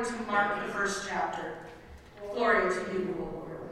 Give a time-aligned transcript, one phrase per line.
[0.00, 1.54] according to Mark, the first chapter.
[2.32, 3.68] Glory to you, O Lord.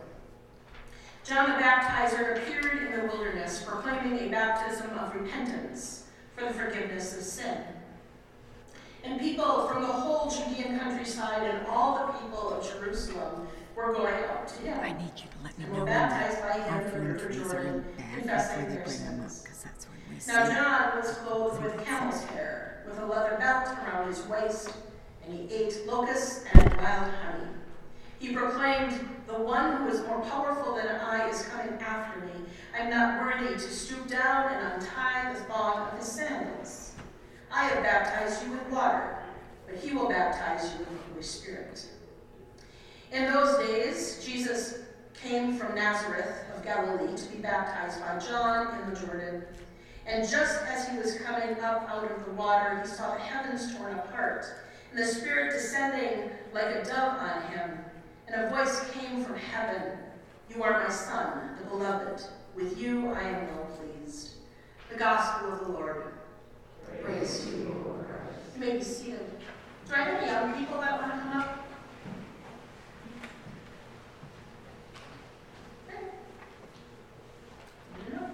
[1.25, 6.05] John the Baptizer appeared in the wilderness, proclaiming a baptism of repentance
[6.37, 7.59] for the forgiveness of sin.
[9.05, 14.25] And people from the whole Judean countryside and all the people of Jerusalem were going
[14.25, 14.81] out to him.
[14.81, 17.13] I need you to let me And know were when baptized by him in the
[17.15, 17.85] river Jordan,
[18.15, 19.43] confessing their them up, sins.
[19.43, 20.33] because that's when we see.
[20.33, 24.71] Now John was clothed with camel's hair, with a leather belt around his waist,
[25.29, 27.45] and he ate locusts and wild honey.
[28.19, 32.33] He proclaimed, The one who is more powerful than I is coming after me.
[32.75, 36.93] I am not worthy to stoop down and untie the thong of his sandals.
[37.53, 39.19] I have baptized you with water,
[39.67, 41.87] but he will baptize you with the Holy Spirit.
[43.13, 44.81] In those days, Jesus
[45.15, 49.43] came from Nazareth of Galilee to be baptized by John in the Jordan.
[50.07, 53.75] And just as he was coming up out of the water, he saw the heavens
[53.77, 54.47] torn apart,
[54.91, 57.79] and the Spirit descending like a dove on him.
[58.27, 59.99] And a voice came from heaven
[60.55, 62.23] You are my Son, the Beloved.
[62.55, 64.35] With you I am well pleased.
[64.91, 66.13] The Gospel of the Lord.
[67.03, 68.07] Praise to you, Lord.
[68.55, 69.31] You may be seated.
[69.87, 71.67] Do I have any young people that want to come up?
[75.89, 76.05] Okay.
[78.13, 78.31] No.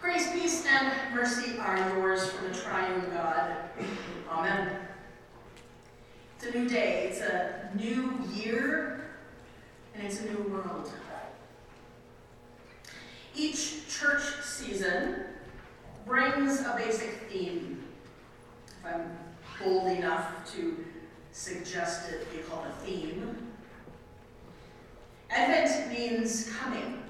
[0.00, 3.56] Grace, peace, and mercy are yours from the triune God.
[4.30, 4.76] Amen.
[6.36, 9.10] It's a new day, it's a new year,
[9.94, 10.90] and it's a new world.
[13.34, 15.24] Each church season
[16.06, 17.84] brings a basic theme.
[18.68, 19.18] If I'm
[19.62, 20.84] bold enough to
[21.32, 23.36] suggest it be called a theme.
[25.28, 27.02] Advent means coming,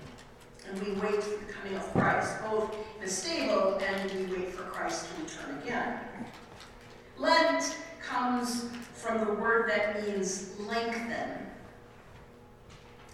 [0.69, 4.63] and we wait for the coming of Christ, both the stable and we wait for
[4.65, 5.99] Christ to return again.
[7.19, 11.47] Lent comes from the word that means lengthen,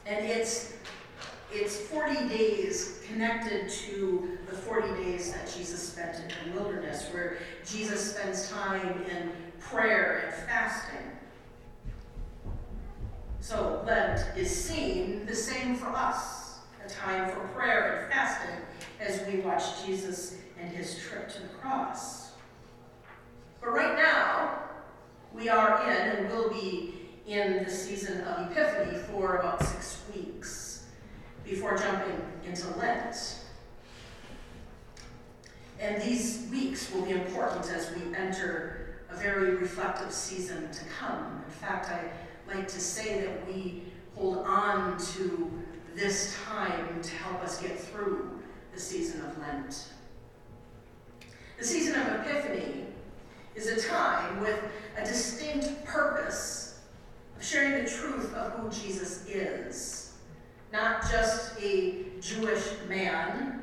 [0.06, 0.75] and it's
[1.54, 7.38] it's 40 days connected to the 40 days that Jesus spent in the wilderness, where
[7.66, 11.12] Jesus spends time in prayer and fasting.
[13.41, 16.41] So Lent is seen the same for us,
[16.92, 18.56] time for prayer and fasting
[19.00, 22.32] as we watch Jesus and his trip to the cross.
[23.60, 24.58] But right now,
[25.32, 26.94] we are in and will be
[27.26, 30.86] in the season of Epiphany for about six weeks
[31.44, 33.38] before jumping into Lent.
[35.81, 41.42] And these weeks will be important as we enter a very reflective season to come.
[41.44, 42.10] In fact, I
[42.54, 45.50] like to say that we hold on to
[45.94, 48.41] this time to help us get through
[48.75, 49.88] the season of Lent.
[51.58, 52.86] The season of Epiphany
[53.54, 54.60] is a time with
[54.97, 56.81] a distinct purpose
[57.36, 60.02] of sharing the truth of who Jesus is
[60.72, 63.62] not just a Jewish man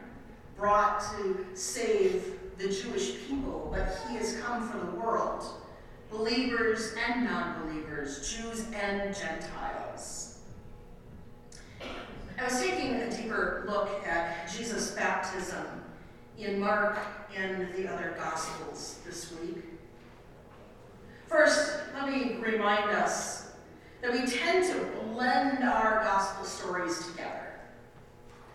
[0.55, 5.43] brought to save the Jewish people, but he has come for the world,
[6.11, 10.39] believers and non believers, Jews and Gentiles.
[11.81, 15.65] I was taking a deeper look at Jesus' baptism
[16.39, 16.97] in Mark
[17.35, 19.57] and the other Gospels this week.
[21.27, 23.51] First, let me remind us
[24.01, 27.59] that we tend to blend our gospel stories together.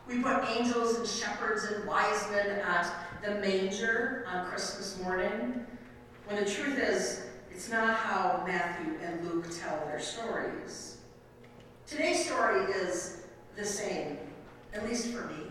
[0.08, 2.90] We put angels and shepherds and wise men at
[3.22, 5.66] the manger on Christmas morning,
[6.26, 10.98] when the truth is, it's not how Matthew and Luke tell their stories.
[11.86, 13.24] Today's story is
[13.56, 14.18] the same,
[14.72, 15.44] at least for me.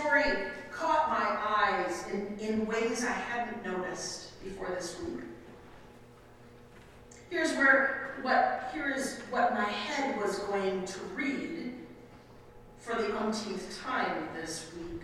[0.00, 0.24] Story
[0.72, 5.24] caught my eyes in, in ways I hadn't noticed before this week.
[7.28, 11.74] Here's where what here is what my head was going to read
[12.78, 15.02] for the umpteenth time this week.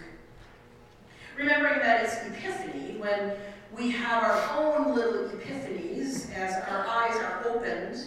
[1.37, 3.33] Remembering that it's Epiphany, when
[3.77, 8.03] we have our own little epiphanies as our eyes are opened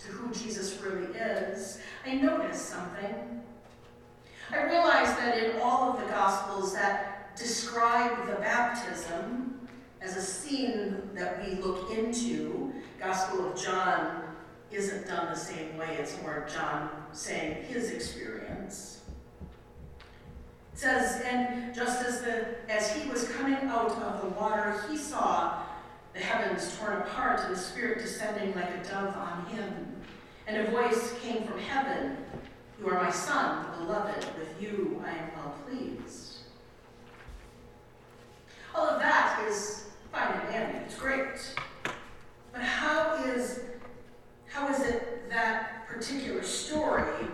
[0.00, 3.42] to who Jesus really is, I noticed something.
[4.52, 9.66] I realize that in all of the Gospels that describe the baptism
[10.02, 12.70] as a scene that we look into,
[13.00, 14.24] Gospel of John
[14.70, 15.96] isn't done the same way.
[15.98, 19.00] It's more John saying his experience.
[20.74, 24.96] It says, and just as the as he was coming out of the water, he
[24.98, 25.62] saw
[26.12, 29.96] the heavens torn apart and the Spirit descending like a dove on him.
[30.46, 32.16] And a voice came from heaven,
[32.80, 36.38] You are my son, the beloved, with you I am well pleased.
[38.74, 41.54] All of that is fine and dandy, it's great.
[42.52, 43.60] But how is,
[44.46, 47.26] how is it that particular story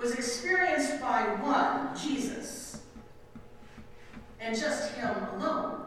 [0.00, 2.82] was experienced by one, Jesus,
[4.40, 5.82] and just him alone?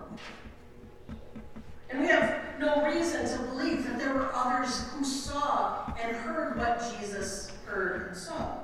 [1.89, 6.57] And we have no reason to believe that there were others who saw and heard
[6.57, 8.57] what Jesus heard and saw.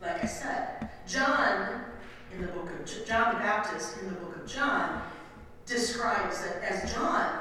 [0.00, 1.82] Like I said, John
[2.34, 5.02] in the book of John the Baptist in the book of John
[5.66, 7.40] describes it as John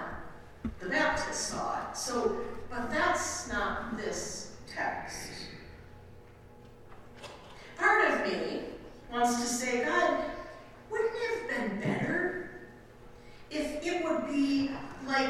[0.80, 1.98] the Baptist saw it.
[1.98, 5.30] So, but that's not this text.
[7.78, 8.62] Part of me
[9.12, 10.24] wants to say, God,
[10.90, 12.52] wouldn't it have been better
[13.50, 14.72] if it would be
[15.08, 15.30] like,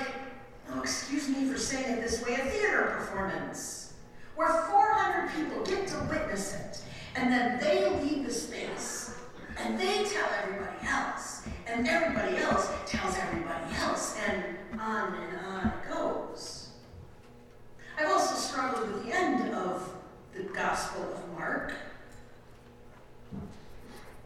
[0.70, 3.94] oh, excuse me for saying it this way, a theater performance
[4.36, 6.82] where 400 people get to witness it
[7.16, 9.18] and then they leave the space
[9.58, 15.68] and they tell everybody else and everybody else tells everybody else and on and on
[15.68, 16.70] it goes.
[17.98, 19.94] I've also struggled with the end of
[20.34, 21.74] the Gospel of Mark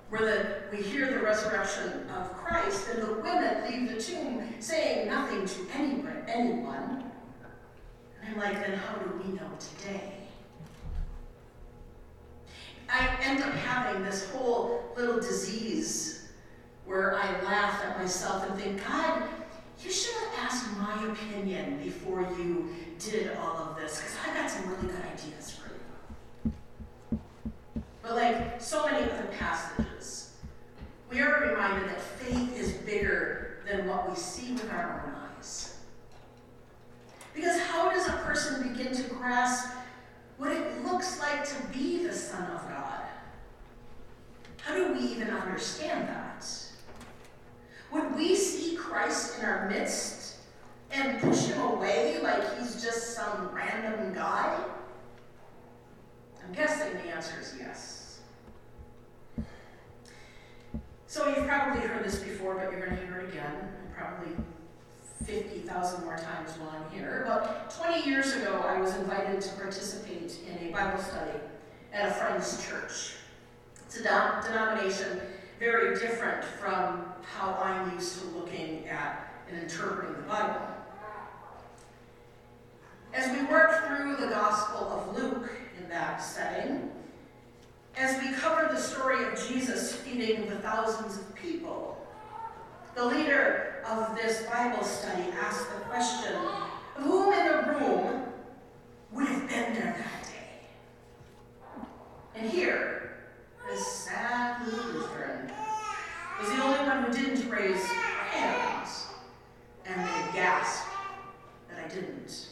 [0.10, 5.08] where the, we hear the resurrection of Christ, and the women leave the tomb saying
[5.08, 6.24] nothing to anyone.
[6.28, 7.12] anyone.
[8.22, 10.14] And I'm like, then how do we know today?
[12.90, 16.30] I end up having this whole little disease
[16.86, 19.24] where I laugh at myself and think, God,
[19.84, 22.70] you should have asked my opinion before you
[23.00, 27.22] did all of this, because I've got some really good ideas for you.
[28.02, 29.95] But like so many other passages,
[31.16, 35.78] we are reminded that faith is bigger than what we see with our own eyes.
[37.34, 39.74] Because how does a person begin to grasp
[40.38, 43.00] what it looks like to be the Son of God?
[44.58, 46.46] How do we even understand that?
[47.94, 50.40] Would we see Christ in our midst
[50.92, 54.62] and push him away like he's just some random guy?
[56.46, 58.05] I'm guessing the answer is yes.
[61.16, 63.56] So you've probably heard this before, but you're going to hear it again,
[63.96, 64.34] probably
[65.24, 67.24] 50,000 more times while I'm here.
[67.26, 71.40] But 20 years ago, I was invited to participate in a Bible study
[71.94, 73.14] at a friend's church.
[73.86, 75.22] It's a denomination
[75.58, 80.68] very different from how I'm used to looking at and interpreting the Bible.
[83.14, 85.50] As we worked through the Gospel of Luke
[85.82, 86.92] in that setting,
[87.96, 89.05] as we cover the story
[90.16, 91.98] of the thousands of people,
[92.96, 96.34] the leader of this Bible study asked the question
[96.96, 98.24] who in the room
[99.12, 100.68] would have been there that day?
[102.34, 103.18] And here,
[103.70, 105.52] this sad Lutheran
[106.40, 109.08] was the only one who didn't raise hands,
[109.86, 110.88] and they gasped
[111.70, 112.48] that I didn't.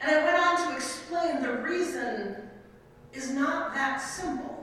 [0.00, 2.36] And I went on to explain the reason
[3.12, 4.56] is not that simple.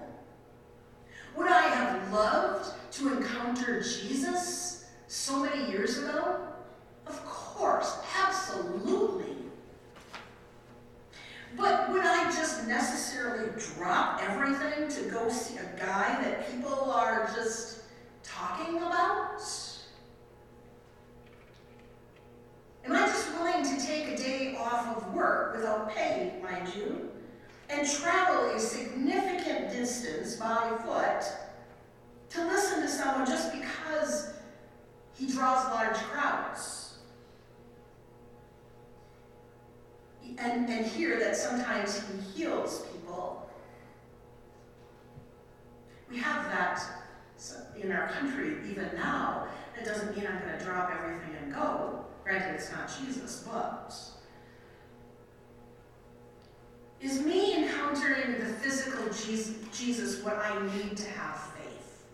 [1.35, 2.73] Would I have loved
[3.03, 6.47] to encounter Jesus so many years ago?
[7.05, 9.35] Of course, absolutely.
[11.55, 17.29] But would I just necessarily drop everything to go see a guy that people are
[17.35, 17.81] just
[18.23, 19.41] talking about?
[22.85, 27.11] Am I just willing to take a day off of work without pay, mind you?
[27.69, 31.25] and travel a significant distance by foot
[32.33, 34.33] to listen to someone just because
[35.15, 36.97] he draws large crowds.
[40.39, 43.49] And, and hear that sometimes he heals people.
[46.09, 46.81] We have that
[47.81, 49.47] in our country even now.
[49.79, 52.05] It doesn't mean I'm going to drop everything and go.
[52.23, 53.93] Granted, it's not Jesus, but
[57.01, 59.05] is me encountering the physical
[59.73, 62.05] Jesus what I need to have faith?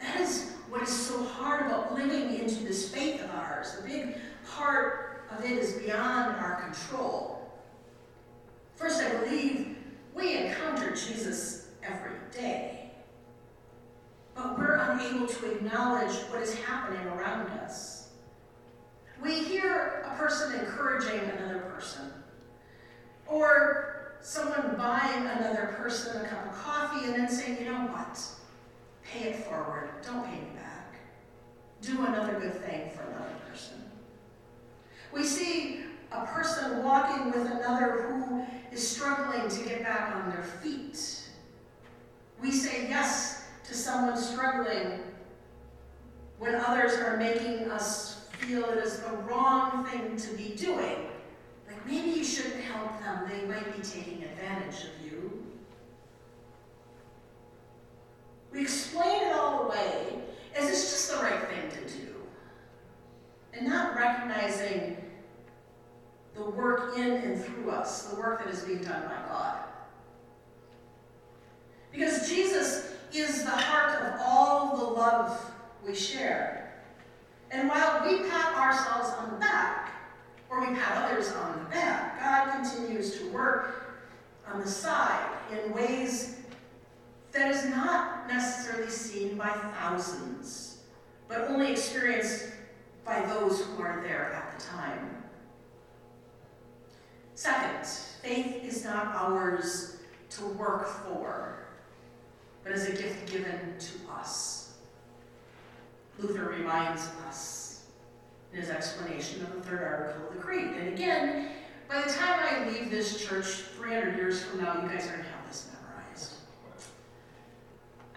[0.00, 3.76] That is what is so hard about living into this faith of ours.
[3.76, 4.16] The big
[4.58, 7.50] part of it is beyond our control.
[8.74, 9.76] First, I believe
[10.14, 12.90] we encounter Jesus every day,
[14.34, 18.08] but we're unable to acknowledge what is happening around us.
[19.22, 22.12] We hear a person encouraging another person.
[23.26, 28.20] Or someone buying another person a cup of coffee and then saying, you know what?
[29.04, 29.90] Pay it forward.
[30.04, 30.96] Don't pay me back.
[31.82, 33.87] Do another good thing for another person.
[35.12, 35.80] We see
[36.12, 41.28] a person walking with another who is struggling to get back on their feet.
[42.40, 45.00] We say yes to someone struggling
[46.38, 51.06] when others are making us feel it is the wrong thing to be doing.
[51.66, 55.44] Like maybe you shouldn't help them, they might be taking advantage of you.
[58.52, 60.20] We explain it all away
[60.56, 61.97] as it's just the right thing to do.
[63.58, 64.96] And not recognizing
[66.36, 69.58] the work in and through us, the work that is being done by God.
[71.90, 75.40] Because Jesus is the heart of all the love
[75.84, 76.84] we share.
[77.50, 79.90] And while we pat ourselves on the back,
[80.48, 83.98] or we pat others on the back, God continues to work
[84.46, 86.36] on the side in ways
[87.32, 90.78] that is not necessarily seen by thousands,
[91.26, 92.52] but only experienced
[93.08, 95.24] by those who are there at the time.
[97.34, 99.96] Second, faith is not ours
[100.30, 101.68] to work for,
[102.62, 104.74] but is a gift given to us.
[106.18, 107.86] Luther reminds us
[108.52, 110.72] in his explanation of the third article of the Creed.
[110.78, 111.48] And again,
[111.88, 115.22] by the time I leave this church 300 years from now, you guys are going
[115.22, 116.34] to have this memorized.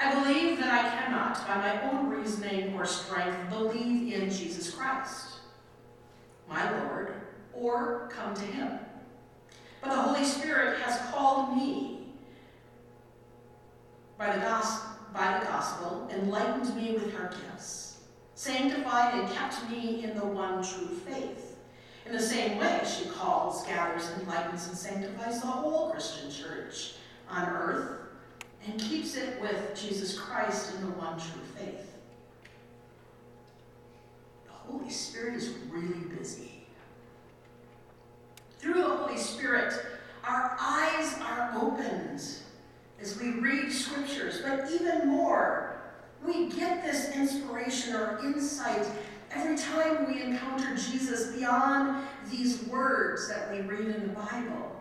[0.02, 5.36] I believe that I cannot, by my own reasoning or strength, believe in Jesus Christ,
[6.50, 7.14] my Lord,
[7.54, 8.80] or come to him.
[9.80, 12.08] But the Holy Spirit has called me
[14.18, 18.00] by the, gospel, by the gospel, enlightened me with her gifts,
[18.34, 21.58] sanctified and kept me in the one true faith.
[22.08, 26.94] In the same way, she calls, gathers, enlightens, and sanctifies the whole Christian church
[27.30, 28.01] on earth
[28.66, 31.94] and keeps it with Jesus Christ in the one true faith.
[34.46, 36.66] The Holy Spirit is really busy.
[38.60, 39.74] Through the Holy Spirit,
[40.24, 42.22] our eyes are opened
[43.02, 45.82] as we read scriptures, but even more,
[46.24, 48.86] we get this inspiration or insight
[49.32, 54.81] every time we encounter Jesus beyond these words that we read in the Bible.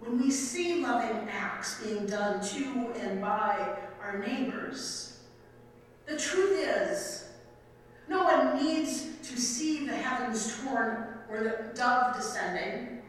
[0.00, 5.20] When we see loving acts being done to and by our neighbors,
[6.06, 7.28] the truth is,
[8.08, 13.00] no one needs to see the heavens torn or the dove descending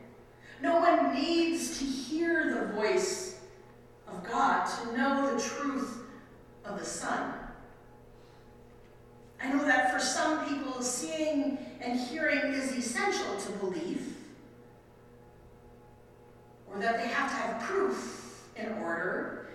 [0.61, 3.39] no one needs to hear the voice
[4.07, 6.03] of God to know the truth
[6.65, 7.33] of the Son.
[9.41, 14.15] I know that for some people, seeing and hearing is essential to belief,
[16.67, 19.49] or that they have to have proof in order.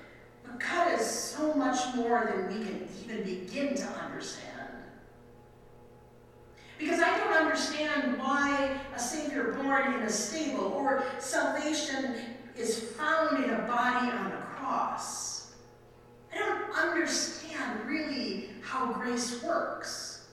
[0.45, 4.43] But God is so much more than we can even begin to understand.
[6.79, 12.17] Because I don't understand why a Savior born in a stable or salvation
[12.57, 15.55] is found in a body on a cross.
[16.33, 20.27] I don't understand really how grace works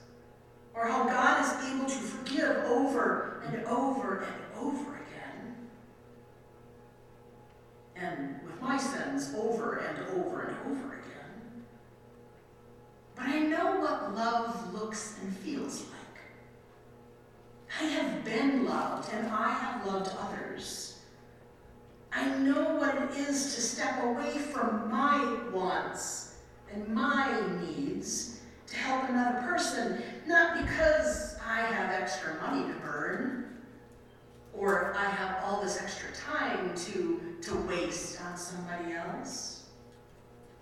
[0.74, 5.56] or how God is able to forgive over and over and over again.
[7.96, 10.93] And with my sins, over and over and over
[14.14, 15.90] love looks and feels like.
[17.80, 21.00] I have been loved and I have loved others.
[22.12, 26.36] I know what it is to step away from my wants
[26.72, 33.58] and my needs to help another person, not because I have extra money to burn
[34.56, 39.53] or I have all this extra time to, to waste on somebody else.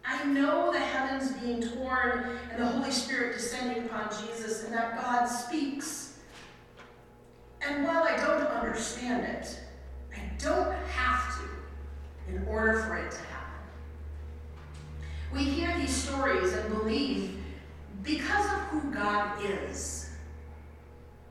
[0.04, 5.00] I know the heavens being torn and the Holy Spirit descending upon Jesus and that
[5.00, 6.12] God speaks
[7.66, 9.60] and while I don't understand it,
[10.14, 13.60] I don't have to in order for it to happen.
[15.32, 17.38] We hear these stories and believe
[18.02, 20.10] because of who God is.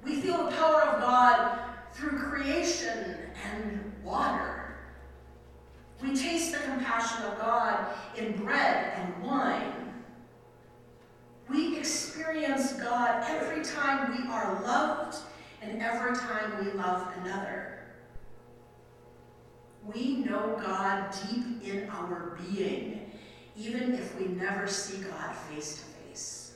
[0.03, 1.59] We feel the power of God
[1.93, 3.17] through creation
[3.51, 4.60] and water.
[6.01, 7.85] We taste the compassion of God
[8.17, 9.93] in bread and wine.
[11.47, 15.17] We experience God every time we are loved
[15.61, 17.79] and every time we love another.
[19.93, 23.11] We know God deep in our being,
[23.55, 26.53] even if we never see God face to face.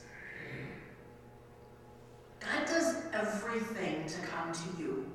[2.40, 5.06] God does everything to come to you.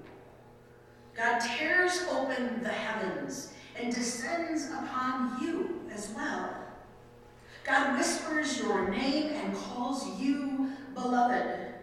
[1.15, 6.55] God tears open the heavens and descends upon you as well.
[7.63, 11.73] God whispers your name and calls you beloved.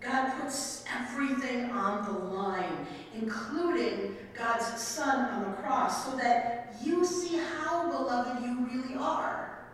[0.00, 7.04] God puts everything on the line, including God's Son on the cross, so that you
[7.04, 9.66] see how beloved you really are.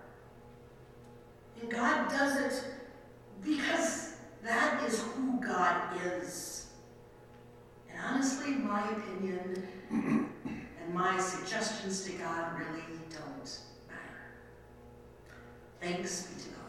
[1.61, 2.65] And God does it
[3.43, 6.67] because that is who God is.
[7.91, 9.67] And honestly, my opinion
[10.89, 14.33] and my suggestions to God really don't matter.
[15.81, 16.68] Thanks be to God.